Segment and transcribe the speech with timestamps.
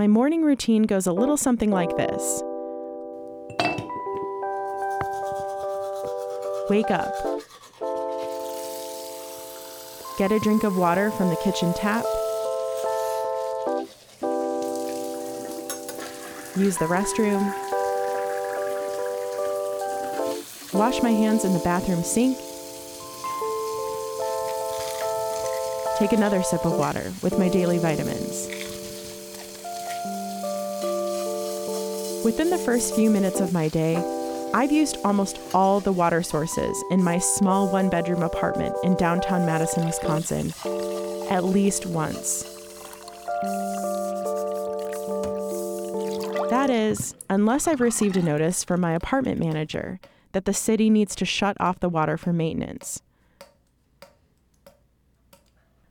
[0.00, 2.42] My morning routine goes a little something like this
[6.70, 7.12] Wake up.
[10.16, 12.06] Get a drink of water from the kitchen tap.
[16.56, 17.44] Use the restroom.
[20.72, 22.38] Wash my hands in the bathroom sink.
[25.98, 28.69] Take another sip of water with my daily vitamins.
[32.24, 33.96] Within the first few minutes of my day,
[34.52, 39.46] I've used almost all the water sources in my small one bedroom apartment in downtown
[39.46, 40.52] Madison, Wisconsin,
[41.30, 42.42] at least once.
[46.50, 49.98] That is, unless I've received a notice from my apartment manager
[50.32, 53.00] that the city needs to shut off the water for maintenance.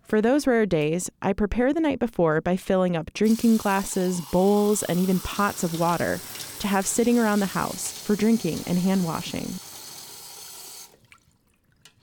[0.10, 4.82] For those rare days, I prepare the night before by filling up drinking glasses, bowls,
[4.82, 6.20] and even pots of water
[6.62, 9.46] to have sitting around the house for drinking and hand washing.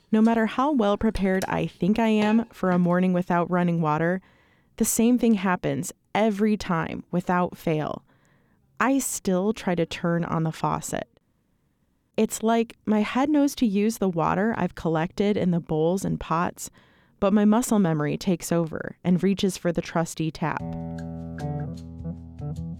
[0.09, 4.21] No matter how well prepared I think I am for a morning without running water,
[4.77, 8.05] the same thing happens every time without fail.
[8.79, 11.09] I still try to turn on the faucet.
[12.15, 16.17] It's like my head knows to use the water I've collected in the bowls and
[16.17, 16.71] pots,
[17.19, 20.61] but my muscle memory takes over and reaches for the trusty tap.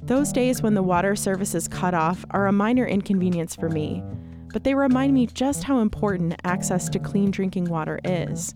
[0.03, 4.01] Those days when the water service is cut off are a minor inconvenience for me,
[4.53, 8.55] but they remind me just how important access to clean drinking water is.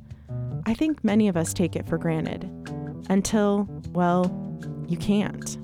[0.65, 2.49] I think many of us take it for granted.
[3.09, 4.31] Until, well,
[4.87, 5.57] you can't.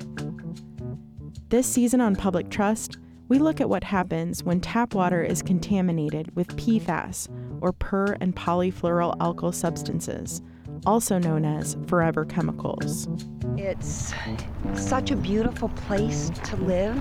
[1.50, 2.98] This season on Public Trust,
[3.30, 7.30] we look at what happens when tap water is contaminated with PFAS,
[7.62, 10.42] or per and polyfluoroalkyl substances,
[10.86, 13.08] also known as forever chemicals.
[13.58, 14.14] It's
[14.76, 16.96] such a beautiful place to live,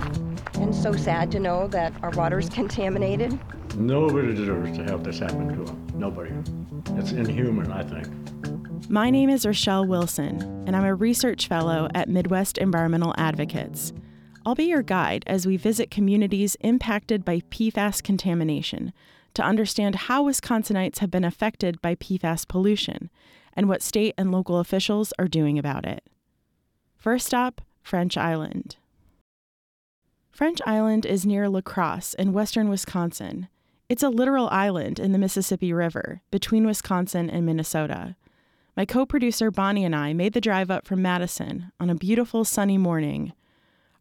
[0.55, 3.39] and so sad to know that our water is contaminated.
[3.75, 5.87] Nobody deserves to have this happen to them.
[5.95, 6.31] Nobody.
[6.97, 8.89] It's inhuman, I think.
[8.89, 13.93] My name is Rochelle Wilson, and I'm a research fellow at Midwest Environmental Advocates.
[14.45, 18.93] I'll be your guide as we visit communities impacted by PFAS contamination
[19.37, 23.11] to understand how Wisconsinites have been affected by PFAS pollution
[23.53, 26.03] and what state and local officials are doing about it.
[26.95, 28.77] First stop, French Island.
[30.31, 33.47] French Island is near La Crosse in western Wisconsin.
[33.87, 38.15] It's a literal island in the Mississippi River between Wisconsin and Minnesota.
[38.75, 42.43] My co producer Bonnie and I made the drive up from Madison on a beautiful
[42.43, 43.33] sunny morning.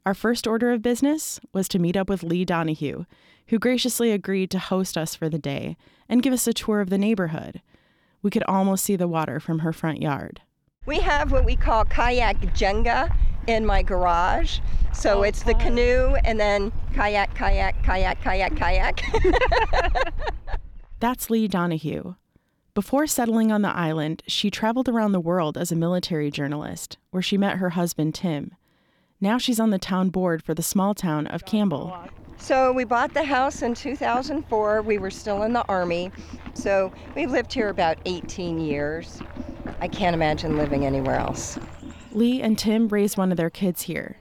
[0.07, 3.05] Our first order of business was to meet up with Lee Donahue,
[3.49, 5.77] who graciously agreed to host us for the day
[6.09, 7.61] and give us a tour of the neighborhood.
[8.23, 10.41] We could almost see the water from her front yard.
[10.87, 13.15] We have what we call kayak Jenga
[13.47, 14.61] in my garage.
[14.93, 19.03] So oh, it's the canoe and then kayak, kayak, kayak, kayak, kayak.
[21.01, 22.15] That's Lee Donahue.
[22.75, 27.23] Before settling on the island, she traveled around the world as a military journalist, where
[27.23, 28.55] she met her husband, Tim.
[29.21, 31.97] Now she's on the town board for the small town of Campbell.
[32.39, 34.83] So we bought the house in 2004.
[34.83, 36.13] We were still in the Army.
[36.55, 39.21] So we've lived here about 18 years.
[39.81, 41.59] I can't imagine living anywhere else.
[42.13, 44.17] Lee and Tim raised one of their kids here.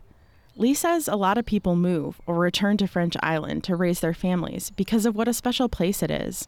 [0.57, 4.13] Lee says a lot of people move or return to French Island to raise their
[4.13, 6.47] families because of what a special place it is.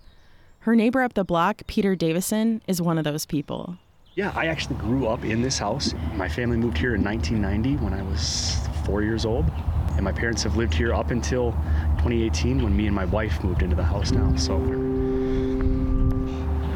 [0.59, 3.77] Her neighbor up the block, Peter Davison, is one of those people.
[4.15, 5.93] Yeah, I actually grew up in this house.
[6.15, 9.45] My family moved here in 1990 when I was four years old.
[9.97, 11.51] And my parents have lived here up until
[11.97, 14.35] 2018 when me and my wife moved into the house now.
[14.35, 14.57] So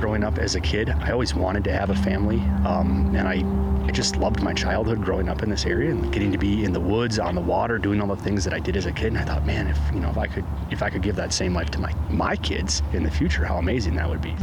[0.01, 3.87] growing up as a kid, I always wanted to have a family, um, and I,
[3.87, 6.73] I just loved my childhood growing up in this area and getting to be in
[6.73, 9.07] the woods, on the water, doing all the things that I did as a kid.
[9.09, 11.31] And I thought, man, if you know, if I could, if I could give that
[11.31, 14.33] same life to my my kids in the future, how amazing that would be.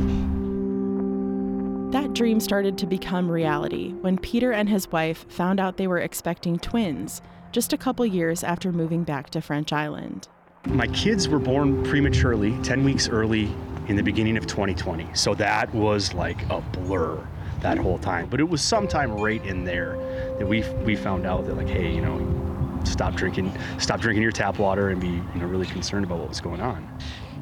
[1.90, 5.98] That dream started to become reality when Peter and his wife found out they were
[5.98, 7.20] expecting twins
[7.52, 10.28] just a couple years after moving back to French Island.
[10.66, 13.50] My kids were born prematurely, 10 weeks early
[13.88, 15.06] in the beginning of 2020.
[15.14, 17.26] So that was like a blur
[17.60, 18.28] that whole time.
[18.28, 19.96] But it was sometime right in there
[20.38, 24.32] that we we found out that like, hey, you know, stop drinking, stop drinking your
[24.32, 26.86] tap water, and be you know really concerned about what was going on.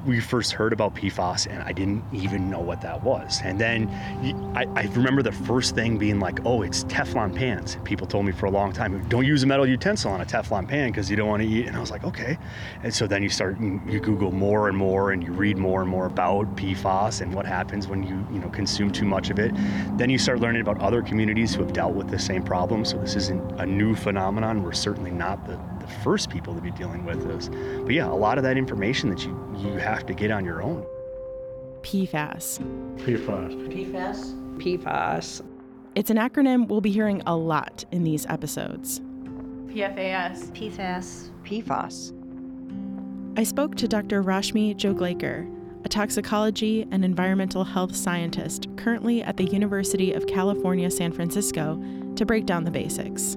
[0.06, 3.40] We first heard about PFAS, and I didn't even know what that was.
[3.42, 3.88] And then
[4.54, 7.76] I, I remember the first thing being like, oh, it's Teflon pans.
[7.84, 10.68] People told me for a long time, don't use a metal utensil on a Teflon
[10.68, 11.66] pan because you don't want to eat.
[11.66, 12.38] And I was like, okay.
[12.82, 15.90] And so then you start, you Google more and more, and you read more and
[15.90, 19.52] more about PFAS and what happens when you, you know, consume too much of it.
[19.98, 22.84] Then you start learning about other communities who have dealt with the same problem.
[22.84, 24.62] So this isn't a new phenomenon.
[24.62, 27.48] We're certainly not the, the first people to be dealing with this.
[27.84, 30.62] But yeah, a lot of that information that you, you have to get on your
[30.62, 30.86] own.
[31.82, 32.58] PFAS.
[32.98, 33.92] PFAS.
[33.92, 34.58] PFAS?
[34.58, 35.42] PFAS.
[35.94, 39.00] It's an acronym we'll be hearing a lot in these episodes.
[39.68, 40.50] PFAS.
[40.52, 41.30] PFAS.
[41.44, 42.12] PFAS.
[43.38, 44.22] I spoke to Dr.
[44.22, 45.52] Rashmi Joglekar,
[45.84, 51.80] a toxicology and environmental health scientist currently at the University of California, San Francisco,
[52.16, 53.36] to break down the basics.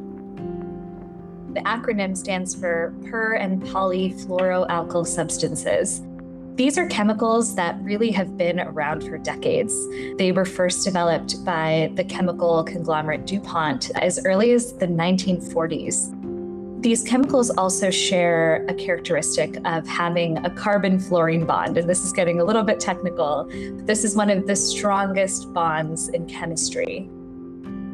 [1.54, 6.04] The acronym stands for per and polyfluoroalkyl substances.
[6.56, 9.74] These are chemicals that really have been around for decades.
[10.18, 16.14] They were first developed by the chemical conglomerate DuPont as early as the 1940s.
[16.84, 22.14] These chemicals also share a characteristic of having a carbon fluorine bond, and this is
[22.14, 23.50] getting a little bit technical.
[23.78, 27.10] But this is one of the strongest bonds in chemistry.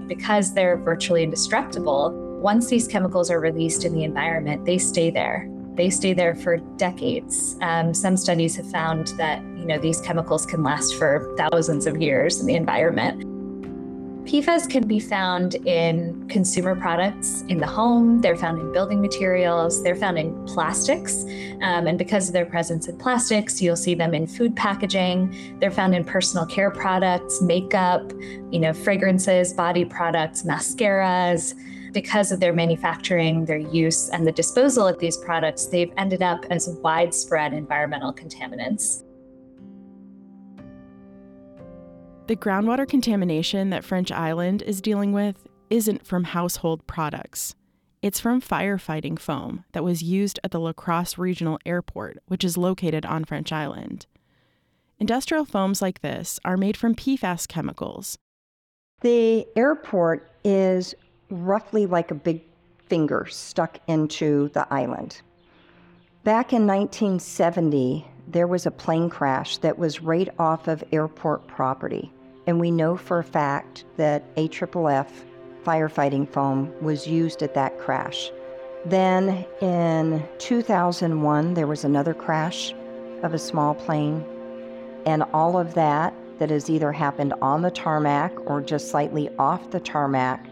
[0.08, 5.50] Because they're virtually indestructible, once these chemicals are released in the environment, they stay there.
[5.74, 7.58] They stay there for decades.
[7.60, 12.00] Um, some studies have found that you know these chemicals can last for thousands of
[12.00, 13.26] years in the environment.
[14.28, 19.82] PFAS can be found in consumer products in the home, they're found in building materials,
[19.82, 21.24] they're found in plastics.
[21.64, 25.58] Um, and because of their presence in plastics, you'll see them in food packaging.
[25.60, 28.14] They're found in personal care products, makeup,
[28.52, 31.56] you know, fragrances, body products, mascaras
[31.96, 36.46] because of their manufacturing, their use, and the disposal of these products, they've ended up
[36.52, 39.04] as widespread environmental contaminants.
[42.28, 47.56] The groundwater contamination that French Island is dealing with isn't from household products.
[48.02, 52.58] It's from firefighting foam that was used at the La Crosse Regional Airport, which is
[52.58, 54.06] located on French Island.
[55.00, 58.18] Industrial foams like this are made from PFAS chemicals.
[59.02, 60.96] The airport is
[61.44, 62.42] roughly like a big
[62.88, 65.22] finger stuck into the island.
[66.24, 72.12] Back in 1970, there was a plane crash that was right off of airport property,
[72.48, 75.26] and we know for a fact that AFFF
[75.64, 78.32] firefighting foam was used at that crash.
[78.86, 82.74] Then in 2001, there was another crash
[83.24, 84.24] of a small plane,
[85.06, 89.72] and all of that that has either happened on the tarmac or just slightly off
[89.72, 90.46] the tarmac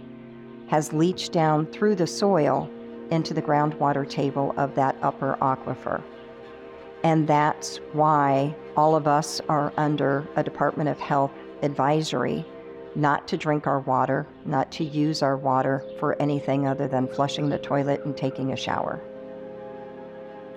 [0.74, 2.68] has leached down through the soil
[3.12, 6.02] into the groundwater table of that upper aquifer.
[7.04, 11.32] And that's why all of us are under a Department of Health
[11.62, 12.44] advisory
[12.96, 17.50] not to drink our water, not to use our water for anything other than flushing
[17.50, 19.00] the toilet and taking a shower.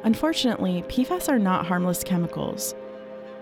[0.03, 2.75] Unfortunately, PFAS are not harmless chemicals.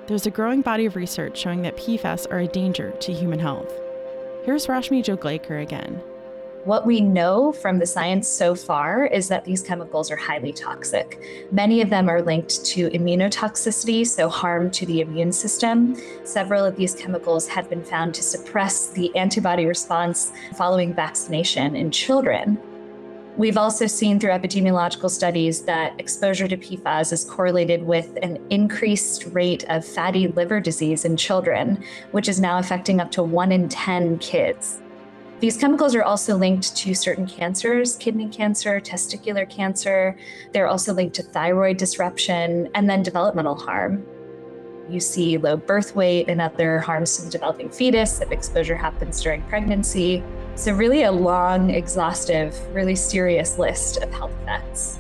[0.09, 3.73] There's a growing body of research showing that PFAS are a danger to human health.
[4.43, 6.03] Here's Rashmi Joglekar again.
[6.65, 11.21] What we know from the science so far is that these chemicals are highly toxic.
[11.53, 15.95] Many of them are linked to immunotoxicity, so harm to the immune system.
[16.25, 21.91] Several of these chemicals have been found to suppress the antibody response following vaccination in
[21.91, 22.59] children.
[23.37, 29.27] We've also seen through epidemiological studies that exposure to PFAS is correlated with an increased
[29.33, 33.69] rate of fatty liver disease in children, which is now affecting up to one in
[33.69, 34.81] 10 kids.
[35.45, 40.17] These chemicals are also linked to certain cancers, kidney cancer, testicular cancer.
[40.55, 44.07] They're also linked to thyroid disruption and then developmental harm.
[44.89, 49.21] You see low birth weight and other harms to the developing fetus if exposure happens
[49.21, 50.25] during pregnancy.
[50.55, 54.99] So, really, a long, exhaustive, really serious list of health effects.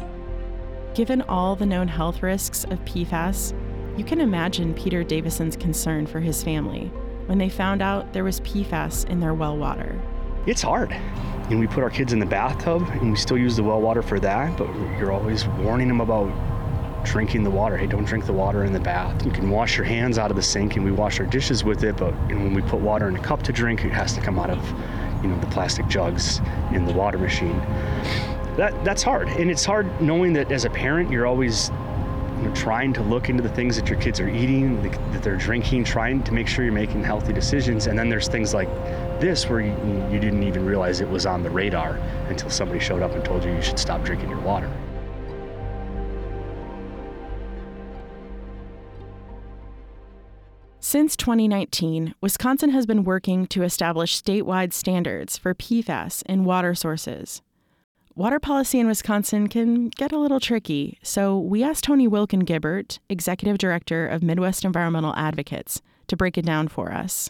[0.93, 3.59] Given all the known health risks of PFAS,
[3.97, 6.93] you can imagine Peter Davison's concern for his family
[7.29, 9.99] when they found out there was PFAS in their well water
[10.47, 10.93] it's hard.
[11.51, 14.03] And we put our kids in the bathtub and we still use the well water
[14.03, 14.67] for that, but
[14.99, 16.33] you're always warning them about
[17.05, 17.77] drinking the water.
[17.77, 19.25] Hey, don't drink the water in the bath.
[19.25, 21.85] You can wash your hands out of the sink and we wash our dishes with
[21.85, 24.39] it, but when we put water in a cup to drink, it has to come
[24.39, 26.41] out of, you know, the plastic jugs
[26.73, 27.59] in the water machine.
[28.57, 29.29] That that's hard.
[29.29, 31.71] And it's hard knowing that as a parent, you're always
[32.55, 34.83] trying to look into the things that your kids are eating,
[35.13, 37.87] that they're drinking, trying to make sure you're making healthy decisions.
[37.87, 38.69] And then there's things like
[39.21, 39.73] this where you,
[40.11, 41.97] you didn't even realize it was on the radar
[42.29, 44.71] until somebody showed up and told you you should stop drinking your water.
[50.81, 57.43] Since 2019, Wisconsin has been working to establish statewide standards for PFAS in water sources.
[58.17, 63.01] Water policy in Wisconsin can get a little tricky, so we asked Tony Wilkin Gibart,
[63.09, 67.29] Executive Director of Midwest Environmental Advocates, to break it down for us.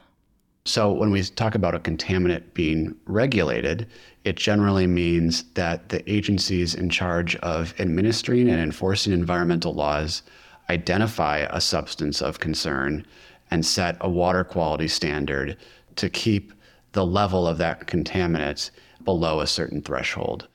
[0.66, 3.86] So, when we talk about a contaminant being regulated,
[4.24, 10.22] it generally means that the agencies in charge of administering and enforcing environmental laws
[10.68, 13.06] identify a substance of concern
[13.50, 15.56] and set a water quality standard
[15.96, 16.52] to keep
[16.92, 18.70] the level of that contaminant
[19.02, 20.46] below a certain threshold.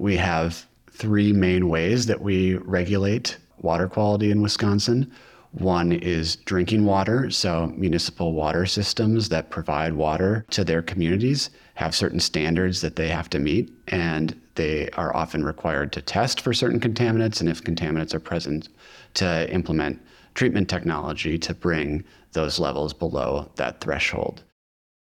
[0.00, 5.12] We have three main ways that we regulate water quality in Wisconsin.
[5.50, 7.28] One is drinking water.
[7.28, 13.08] So, municipal water systems that provide water to their communities have certain standards that they
[13.08, 17.40] have to meet, and they are often required to test for certain contaminants.
[17.40, 18.70] And if contaminants are present,
[19.14, 20.00] to implement
[20.32, 24.44] treatment technology to bring those levels below that threshold.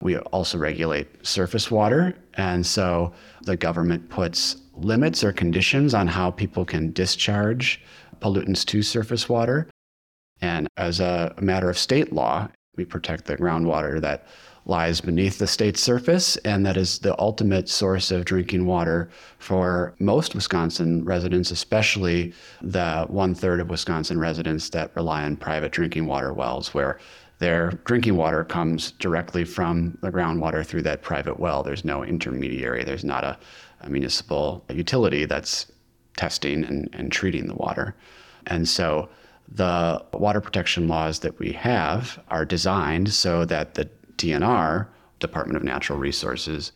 [0.03, 2.15] We also regulate surface water.
[2.35, 7.81] And so the government puts limits or conditions on how people can discharge
[8.21, 9.69] pollutants to surface water.
[10.41, 14.27] And as a matter of state law, we protect the groundwater that
[14.65, 19.95] lies beneath the state's surface, and that is the ultimate source of drinking water for
[19.99, 26.07] most Wisconsin residents, especially the one third of Wisconsin residents that rely on private drinking
[26.07, 26.99] water wells, where
[27.41, 31.65] their drinking water comes directly from the groundwater through that private well.
[31.65, 33.37] There's no intermediary, there's not a,
[33.83, 35.71] a municipal utility that's
[36.17, 37.95] testing and, and treating the water.
[38.47, 39.09] And so
[39.49, 45.65] the water protection laws that we have are designed so that the DNR, Department of
[45.65, 46.73] Natural Resources,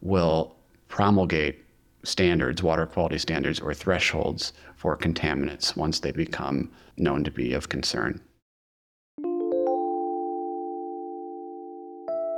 [0.00, 0.56] will
[0.88, 1.64] promulgate
[2.02, 7.68] standards, water quality standards, or thresholds for contaminants once they become known to be of
[7.68, 8.20] concern.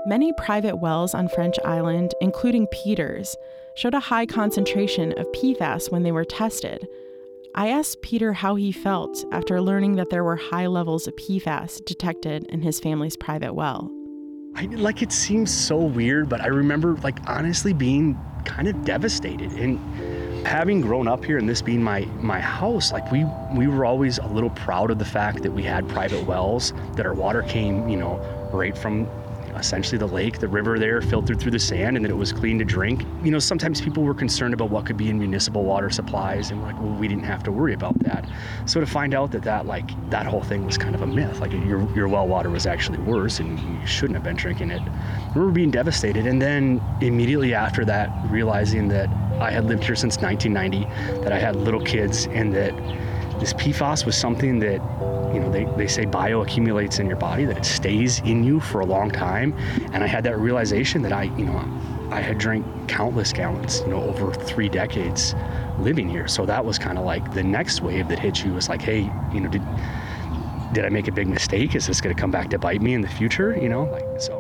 [0.05, 3.37] Many private wells on French Island, including Peter's,
[3.77, 6.89] showed a high concentration of PFAS when they were tested.
[7.55, 11.85] I asked Peter how he felt after learning that there were high levels of PFAS
[11.85, 13.93] detected in his family's private well.
[14.57, 19.53] I, like it seems so weird, but I remember like honestly being kind of devastated
[19.53, 19.79] and
[20.45, 24.19] having grown up here and this being my my house like we we were always
[24.19, 27.89] a little proud of the fact that we had private wells that our water came
[27.89, 28.17] you know
[28.53, 29.07] right from
[29.57, 32.59] essentially the lake, the river there filtered through the sand, and that it was clean
[32.59, 33.05] to drink.
[33.23, 36.63] You know, sometimes people were concerned about what could be in municipal water supplies, and
[36.63, 38.29] like, well, we didn't have to worry about that.
[38.67, 41.41] So to find out that that like that whole thing was kind of a myth,
[41.41, 44.83] like your your well water was actually worse, and you shouldn't have been drinking it.
[45.35, 49.09] We were being devastated, and then immediately after that, realizing that
[49.41, 52.75] I had lived here since 1990, that I had little kids, and that
[53.43, 54.81] this PFAS was something that
[55.35, 58.81] you know, they, they say bioaccumulates in your body, that it stays in you for
[58.81, 59.53] a long time.
[59.93, 61.59] And I had that realization that I, you know,
[62.13, 65.35] I had drank countless gallons, you know, over three decades
[65.81, 66.29] living here.
[66.29, 69.11] So that was kind of like the next wave that hit you was like, hey,
[69.33, 69.63] you know, did,
[70.73, 71.75] did I make a big mistake?
[71.75, 73.59] Is this going to come back to bite me in the future?
[73.61, 74.39] You know, like, so.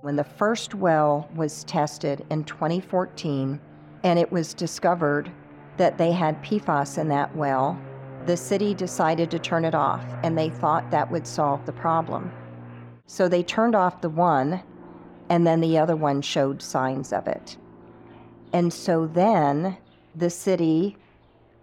[0.00, 3.60] When the first well was tested in 2014
[4.04, 5.30] and it was discovered
[5.76, 7.80] that they had PFAS in that well,
[8.26, 12.30] the city decided to turn it off, and they thought that would solve the problem.
[13.06, 14.62] So they turned off the one,
[15.28, 17.56] and then the other one showed signs of it.
[18.52, 19.76] And so then
[20.14, 20.96] the city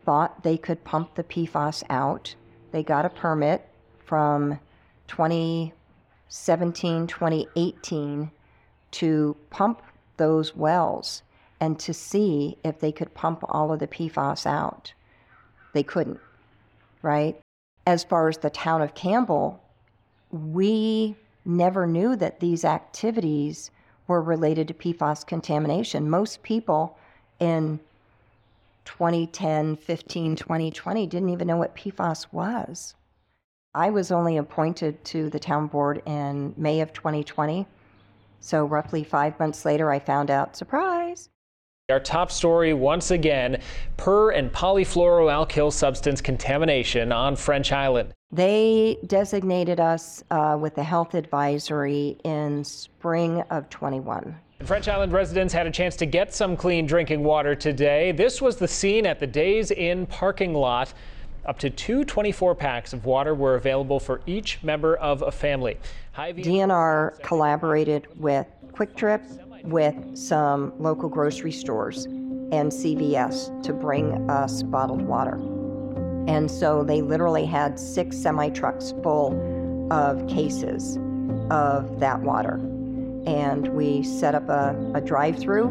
[0.03, 2.35] thought they could pump the PFAS out.
[2.71, 3.67] They got a permit
[4.05, 4.59] from
[5.07, 8.31] 2017, 2018
[8.91, 9.81] to pump
[10.17, 11.23] those wells
[11.59, 14.93] and to see if they could pump all of the PFAS out.
[15.73, 16.19] They couldn't,
[17.01, 17.39] right?
[17.85, 19.61] As far as the town of Campbell,
[20.31, 23.71] we never knew that these activities
[24.07, 26.09] were related to PFAS contamination.
[26.09, 26.97] Most people
[27.39, 27.79] in
[28.85, 32.95] 2010, 15, 2020 didn't even know what PFAS was.
[33.75, 37.67] I was only appointed to the town board in May of 2020.
[38.39, 40.98] So, roughly five months later, I found out surprise,
[41.89, 43.61] our top story once again
[43.97, 48.13] per and polyfluoroalkyl substance contamination on French Island.
[48.31, 54.35] They designated us uh, with a health advisory in spring of 21.
[54.63, 58.11] French Island residents had a chance to get some clean drinking water today.
[58.11, 60.93] This was the scene at the Days Inn parking lot.
[61.45, 65.77] Up to two 24 packs of water were available for each member of a family.
[66.15, 69.23] DNR collaborated with Kwik Trip
[69.63, 75.35] with some local grocery stores and CVS to bring us bottled water.
[76.27, 79.33] And so they literally had six semi trucks full
[79.91, 80.97] of cases
[81.49, 82.55] of that water.
[83.25, 85.67] And we set up a, a drive through,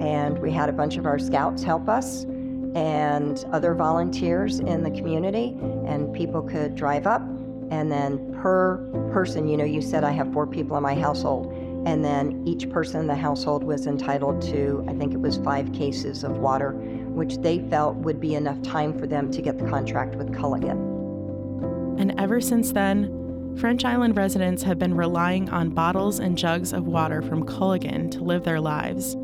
[0.00, 2.26] and we had a bunch of our scouts help us
[2.74, 7.22] and other volunteers in the community, and people could drive up.
[7.70, 8.78] And then per
[9.12, 11.53] person, you know, you said I have four people in my household,
[11.86, 15.72] and then each person in the household was entitled to, I think it was five
[15.72, 19.68] cases of water, which they felt would be enough time for them to get the
[19.68, 22.00] contract with Culligan.
[22.00, 26.86] And ever since then, French Island residents have been relying on bottles and jugs of
[26.86, 29.14] water from Culligan to live their lives.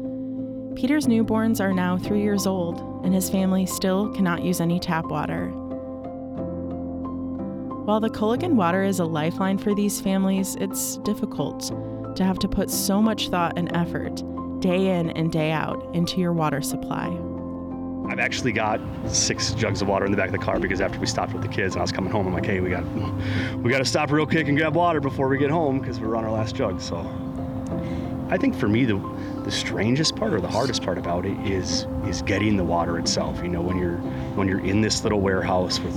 [0.76, 5.06] Peter's newborns are now three years old, and his family still cannot use any tap
[5.06, 5.48] water.
[7.86, 11.72] While the Culligan water is a lifeline for these families, it's difficult
[12.20, 14.22] to have to put so much thought and effort,
[14.60, 17.06] day in and day out, into your water supply.
[18.10, 20.98] I've actually got six jugs of water in the back of the car because after
[20.98, 22.84] we stopped with the kids and I was coming home, I'm like, hey, we got
[23.56, 26.14] we got to stop real quick and grab water before we get home because we're
[26.14, 26.78] on our last jug.
[26.80, 26.98] So
[28.28, 28.98] I think for me the
[29.44, 33.42] the strangest part or the hardest part about it is is getting the water itself.
[33.42, 33.96] You know, when you're
[34.36, 35.94] when you're in this little warehouse with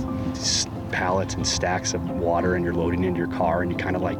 [0.94, 4.02] pallets and stacks of water and you're loading into your car and you kind of
[4.02, 4.18] like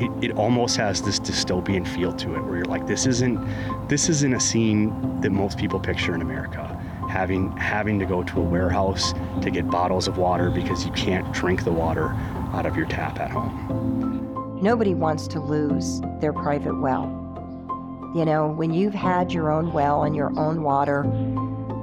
[0.00, 3.36] it, it almost has this dystopian feel to it where you're like this isn't
[3.88, 6.64] this isn't a scene that most people picture in America
[7.10, 11.30] having having to go to a warehouse to get bottles of water because you can't
[11.32, 12.10] drink the water
[12.54, 14.58] out of your tap at home.
[14.62, 17.18] Nobody wants to lose their private well.
[18.14, 21.04] You know, when you've had your own well and your own water,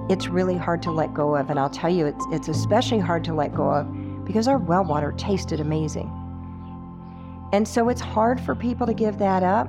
[0.09, 1.49] it's really hard to let go of.
[1.49, 3.98] And I'll tell you, it's, it's especially hard to let go of
[4.29, 6.07] because our well water tasted amazing.
[7.51, 9.67] And so it's hard for people to give that up.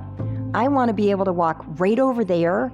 [0.53, 2.71] I want to be able to walk right over there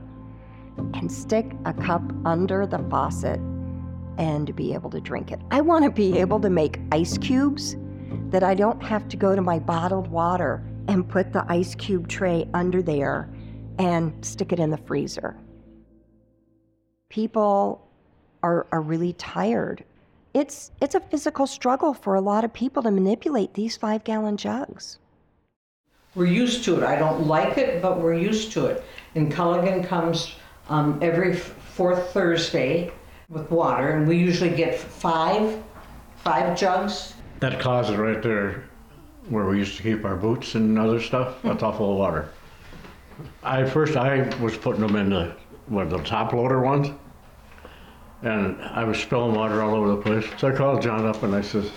[0.96, 3.40] and stick a cup under the faucet
[4.18, 5.40] and be able to drink it.
[5.50, 7.78] I want to be able to make ice cubes
[8.32, 12.10] that I don't have to go to my bottled water and put the ice cube
[12.10, 13.30] tray under there
[13.80, 15.38] and stick it in the freezer.
[17.08, 17.88] People
[18.44, 19.86] are, are really tired.
[20.38, 24.38] It's, it's a physical struggle for a lot of people to manipulate these five gallon
[24.38, 25.00] jugs.
[26.14, 26.84] We're used to it.
[26.84, 28.84] I don't like it, but we're used to it.
[29.16, 30.36] And Culligan comes
[30.70, 32.92] um, every fourth Thursday
[33.30, 35.60] with water, and we usually get five,
[36.18, 37.16] five jugs.
[37.40, 38.64] That closet right there,
[39.30, 42.30] where we used to keep our boots and other stuff, that's all full of water.
[43.42, 45.36] I first I was putting them in the
[45.66, 46.90] what the top loader ones,
[48.22, 50.26] and I was spilling water all over the place.
[50.38, 51.72] So I called John up and I says,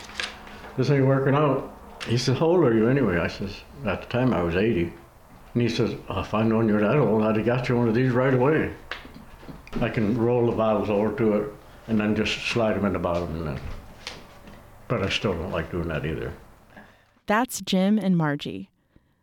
[0.77, 1.73] "This ain't working out."
[2.07, 4.93] He says, "How old are you anyway?" I says, "At the time I was 80."
[5.55, 7.77] And he says, oh, if I'd known you were that old, I'd have got you
[7.77, 8.73] one of these right away.
[9.81, 11.53] I can roll the bottles over to it
[11.89, 13.35] and then just slide them in the bottom.
[13.37, 13.61] And then.
[14.87, 16.33] But I still don't like doing that either.
[17.27, 18.71] That's Jim and Margie.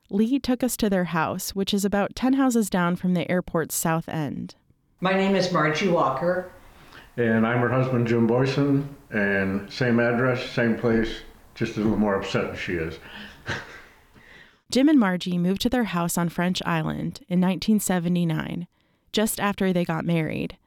[0.10, 3.76] Lee took us to their house, which is about 10 houses down from the airport's
[3.76, 4.56] south end.
[5.02, 6.52] My name is Margie Walker.
[7.18, 11.22] And I'm her husband, Jim Boyson, and same address, same place,
[11.56, 13.00] just a little more upset than she is.
[14.72, 18.68] Jim and Margie moved to their house on French Island in 1979,
[19.12, 20.58] just after they got married.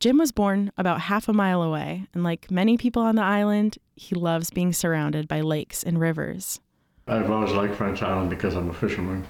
[0.00, 3.78] Jim was born about half a mile away, and like many people on the island,
[3.94, 6.60] he loves being surrounded by lakes and rivers.
[7.06, 9.24] I've always liked French Island because I'm a fisherman.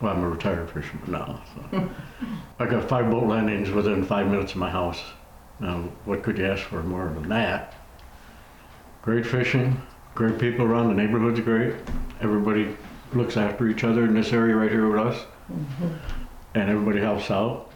[0.00, 1.42] Well, I'm a retired fisherman now.
[1.54, 1.90] So.
[2.58, 5.02] I got five boat landings within five minutes of my house.
[5.60, 7.74] Now, what could you ask for more than that?
[9.02, 9.80] Great fishing,
[10.14, 11.74] great people around, the neighborhood's great.
[12.20, 12.76] Everybody
[13.12, 15.94] looks after each other in this area right here with us, mm-hmm.
[16.54, 17.70] and everybody helps out.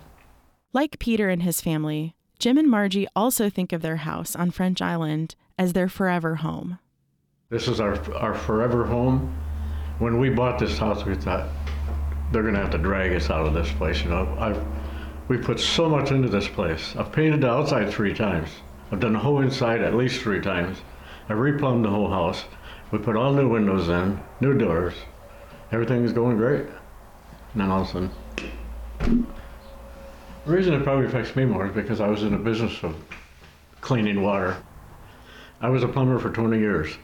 [0.73, 4.81] Like Peter and his family, Jim and Margie also think of their house on French
[4.83, 6.79] Island as their forever home.
[7.51, 9.37] This is our our forever home.
[9.99, 11.49] When we bought this house, we thought
[12.33, 14.03] they're going to have to drag us out of this place.
[14.03, 14.65] You know, I've
[15.33, 16.95] we put so much into this place.
[16.95, 18.51] I've painted the outside three times.
[18.91, 20.79] I've done the whole inside at least three times.
[21.29, 22.45] I've replumbed the whole house.
[22.91, 24.95] We put all new windows in, new doors
[25.73, 26.67] everything is going great.
[26.67, 28.11] And then all of a
[29.01, 29.27] sudden,
[30.45, 32.95] the reason it probably affects me more is because I was in the business of
[33.81, 34.57] cleaning water.
[35.61, 36.95] I was a plumber for 20 years,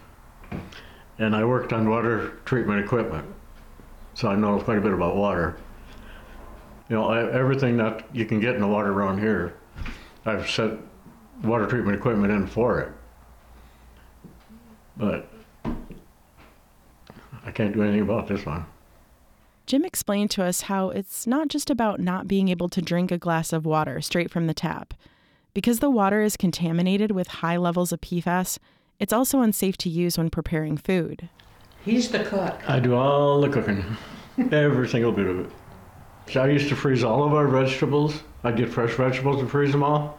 [1.18, 3.26] and I worked on water treatment equipment,
[4.14, 5.56] so I know quite a bit about water.
[6.88, 9.54] You know, I, everything that you can get in the water around here,
[10.24, 10.72] I've set
[11.42, 12.92] water treatment equipment in for it.
[14.96, 15.30] But
[17.44, 18.66] I can't do anything about this one.
[19.66, 23.18] Jim explained to us how it's not just about not being able to drink a
[23.18, 24.94] glass of water straight from the tap,
[25.52, 28.58] Because the water is contaminated with high levels of PFAS,
[28.98, 31.28] it's also unsafe to use when preparing food.
[31.84, 32.60] He's the cook.
[32.68, 33.84] I do all the cooking,
[34.52, 35.50] every single bit of it.
[36.30, 38.22] So I used to freeze all of our vegetables.
[38.44, 40.18] I'd get fresh vegetables and freeze them all.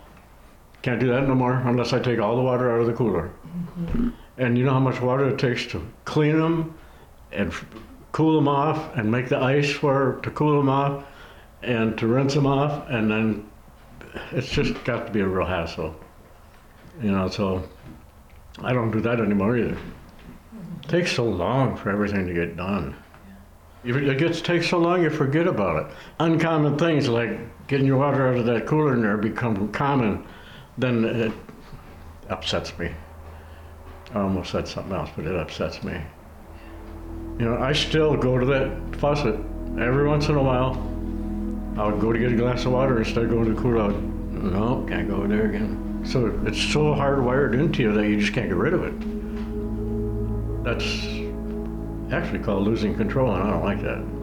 [0.82, 3.32] Can't do that no more unless I take all the water out of the cooler.
[3.78, 4.10] Mm-hmm.
[4.38, 6.78] And you know how much water it takes to clean them
[7.32, 7.66] and f-
[8.12, 11.04] cool them off and make the ice for to cool them off
[11.62, 13.50] and to rinse them off and then
[14.32, 15.96] it's just got to be a real hassle.
[17.02, 17.68] You know, so
[18.60, 19.78] I don't do that anymore either.
[20.84, 22.96] It takes so long for everything to get done.
[23.84, 25.96] It gets takes so long, you forget about it.
[26.20, 30.26] Uncommon things like getting your water out of that cooler in there become common,
[30.78, 31.32] then it
[32.30, 32.92] upsets me.
[34.14, 36.02] I almost said something else, but it upsets me.
[37.38, 39.36] You know, I still go to that faucet
[39.80, 40.72] every once in a while.
[41.78, 43.92] I'll go to get a glass of water instead of going to the cooler.
[43.92, 46.04] No, can't go there again.
[46.06, 48.94] So it's so hardwired into you that you just can't get rid of it.
[50.66, 51.19] That's
[52.12, 54.20] actually called losing control, and I don't like that.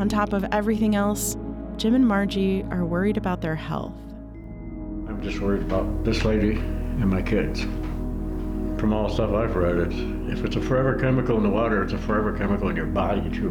[0.00, 1.36] On top of everything else,
[1.76, 3.94] Jim and Margie are worried about their health.
[5.08, 7.62] I'm just worried about this lady and my kids.
[8.80, 11.82] From all the stuff I've read, it's, if it's a forever chemical in the water,
[11.82, 13.50] it's a forever chemical in your body too.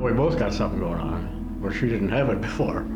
[0.00, 2.86] We both got something going on where she didn't have it before.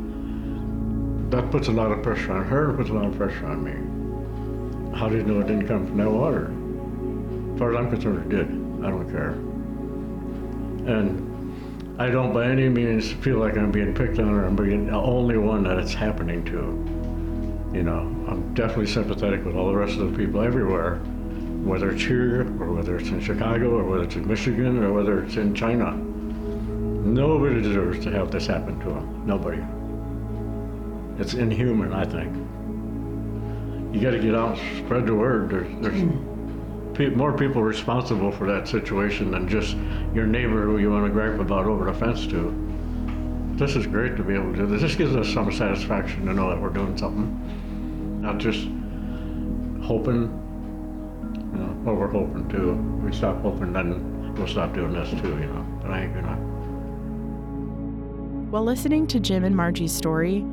[1.30, 4.96] That puts a lot of pressure on her, puts a lot of pressure on me.
[4.98, 6.52] How do you know it didn't come from that water?
[7.60, 8.46] As far as I'm concerned, it did.
[8.82, 9.32] I don't care.
[10.90, 14.86] And I don't by any means feel like I'm being picked on or I'm being
[14.86, 17.76] the only one that it's happening to.
[17.76, 21.00] You know, I'm definitely sympathetic with all the rest of the people everywhere,
[21.62, 25.22] whether it's here or whether it's in Chicago or whether it's in Michigan or whether
[25.22, 25.92] it's in China.
[25.92, 29.26] Nobody deserves to have this happen to them.
[29.26, 29.62] Nobody.
[31.20, 32.34] It's inhuman, I think.
[33.94, 35.50] You got to get out and spread the word.
[35.50, 36.29] There's, there's hmm.
[37.00, 39.74] Pe- more people responsible for that situation than just
[40.14, 42.54] your neighbor who you want to gripe about over the fence to.
[43.54, 44.82] This is great to be able to do this.
[44.82, 48.68] This gives us some satisfaction to know that we're doing something, not just
[49.82, 50.36] hoping.
[51.52, 52.74] You know, well, we're hoping too.
[53.04, 55.28] We stop hoping, then we'll stop doing this too.
[55.28, 56.36] You know, but I ain't gonna.
[58.50, 60.44] While listening to Jim and Margie's story,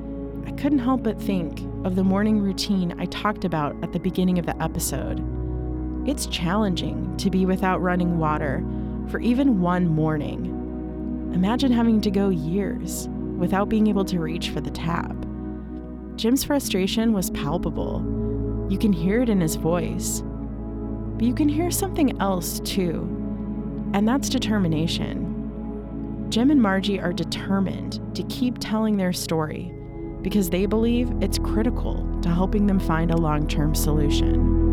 [0.46, 4.40] I couldn't help but think of the morning routine I talked about at the beginning
[4.40, 5.37] of the episode.
[6.08, 8.64] It's challenging to be without running water
[9.10, 11.32] for even one morning.
[11.34, 15.14] Imagine having to go years without being able to reach for the tap.
[16.16, 18.00] Jim's frustration was palpable.
[18.70, 20.24] You can hear it in his voice.
[21.18, 23.02] But you can hear something else too,
[23.94, 26.28] and that's determination.
[26.30, 29.74] Jim and Margie are determined to keep telling their story
[30.22, 34.67] because they believe it's critical to helping them find a long term solution.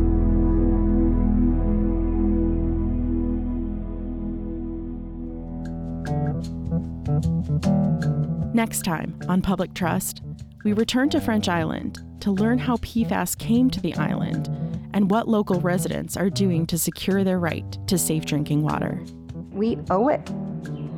[8.54, 10.22] Next time on Public Trust,
[10.62, 14.48] we return to French Island to learn how PFAS came to the island
[14.92, 19.02] and what local residents are doing to secure their right to safe drinking water.
[19.50, 20.30] We owe it.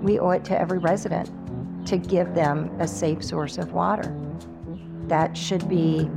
[0.03, 1.31] We owe it to every resident
[1.87, 4.15] to give them a safe source of water.
[5.07, 6.11] That should be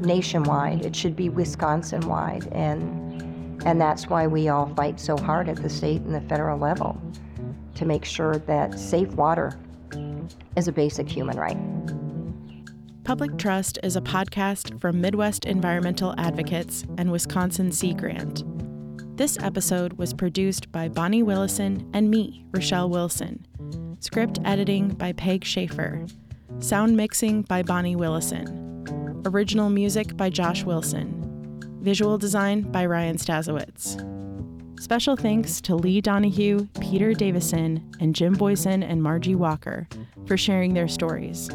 [0.00, 0.84] nationwide.
[0.84, 2.48] It should be Wisconsin wide.
[2.50, 6.58] And, and that's why we all fight so hard at the state and the federal
[6.58, 7.00] level
[7.76, 9.56] to make sure that safe water
[10.56, 11.56] is a basic human right.
[13.04, 18.44] Public Trust is a podcast from Midwest Environmental Advocates and Wisconsin Sea Grant.
[19.16, 23.44] This episode was produced by Bonnie Willison and me, Rochelle Wilson.
[24.00, 26.06] Script editing by Peg Schaefer.
[26.60, 29.22] Sound mixing by Bonnie Willison.
[29.26, 31.18] Original music by Josh Wilson.
[31.82, 34.21] Visual design by Ryan Stazowitz.
[34.82, 39.86] Special thanks to Lee Donahue, Peter Davison, and Jim Boyson and Margie Walker
[40.26, 41.48] for sharing their stories.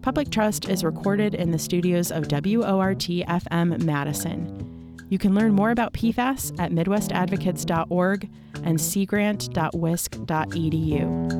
[0.00, 4.96] Public Trust is recorded in the studios of WORT FM Madison.
[5.10, 8.30] You can learn more about PFAS at MidwestAdvocates.org
[8.64, 11.39] and seagrant.wisc.edu.